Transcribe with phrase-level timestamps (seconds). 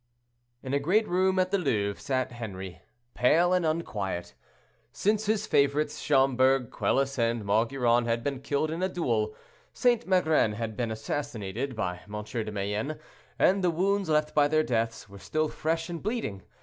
[0.63, 2.81] In a great room at the Louvre sat Henri,
[3.13, 4.33] pale and unquiet.
[4.91, 9.35] Since his favorites, Schomberg, Quelus and Maugiron had been killed in a duel,
[9.73, 10.07] St.
[10.07, 12.23] Megrin had been assassinated by M.
[12.23, 12.97] de Mayenne,
[13.37, 16.41] and the wounds left by their deaths were still fresh and bleeding.